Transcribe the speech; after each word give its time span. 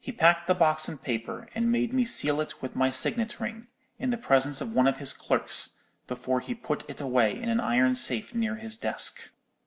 He 0.03 0.11
packed 0.11 0.47
the 0.47 0.55
box 0.55 0.89
in 0.89 0.97
paper, 0.97 1.47
and 1.53 1.71
made 1.71 1.93
me 1.93 2.05
seal 2.05 2.41
it 2.41 2.59
with 2.59 2.75
my 2.75 2.89
signet 2.89 3.39
ring, 3.39 3.67
in 3.99 4.09
the 4.09 4.17
presence 4.17 4.59
of 4.59 4.73
one 4.73 4.87
of 4.87 4.97
his 4.97 5.13
clerks, 5.13 5.79
before 6.07 6.39
he 6.39 6.55
put 6.55 6.83
it 6.89 6.99
away 6.99 7.39
in 7.39 7.49
an 7.49 7.59
iron 7.59 7.93
safe 7.93 8.33
near 8.33 8.55
his 8.55 8.77
desk. 8.77 9.29